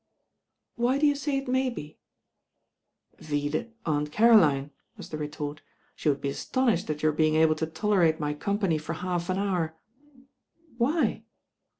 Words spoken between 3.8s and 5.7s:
Aunt Caroline," was the retort.